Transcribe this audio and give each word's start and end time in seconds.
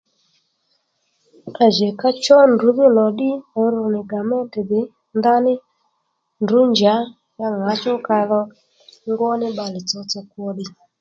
À 1.63 1.65
jì 1.75 1.87
ka 1.99 2.09
chó 2.23 2.37
ndrǔ 2.53 2.67
dhí 2.77 2.87
lò 2.97 3.05
ddí 3.13 3.29
ru 3.73 3.83
nì 3.93 3.99
gamentè 4.11 4.61
dè 4.71 4.81
ndaní 5.17 5.53
ndrǔ 6.43 6.59
njǎ 6.71 6.93
ya 7.39 7.47
ŋǎchú 7.65 7.93
kadho 8.07 8.41
ngwó 9.09 9.29
ní 9.39 9.47
bbalè 9.53 9.79
tsotso 9.87 10.19
kwo 10.29 10.47
ddiy 10.53 10.69